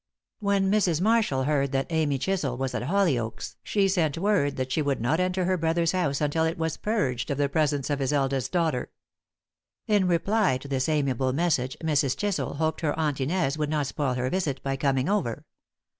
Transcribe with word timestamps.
When 0.39 0.71
Mrs. 0.71 0.99
Marshall 0.99 1.43
heard 1.43 1.71
that 1.73 1.91
Amy 1.91 2.17
Chisel 2.17 2.57
was 2.57 2.73
at 2.73 2.81
Hollyoaks 2.81 3.57
she 3.61 3.87
sent 3.87 4.17
word 4.17 4.55
that 4.55 4.71
she 4.71 4.81
would 4.81 4.99
not 4.99 5.19
enter 5.19 5.45
her 5.45 5.57
brother's 5.57 5.91
house 5.91 6.19
until 6.21 6.43
it 6.43 6.57
was 6.57 6.75
purged 6.75 7.29
of 7.29 7.37
the 7.37 7.47
presence 7.47 7.87
of 7.91 7.99
his 7.99 8.11
elder 8.11 8.41
daughter. 8.41 8.89
In 9.85 10.07
reply 10.07 10.57
to 10.57 10.67
this 10.67 10.89
amiable 10.89 11.33
message 11.33 11.77
Mrs. 11.83 12.17
Chisel 12.17 12.55
hoped 12.55 12.81
her 12.81 12.97
aunt 12.97 13.21
Inez 13.21 13.59
would 13.59 13.69
not 13.69 13.85
spoil 13.85 14.15
her 14.15 14.31
visit 14.31 14.59
by 14.63 14.75
coming 14.75 15.07
over. 15.07 15.45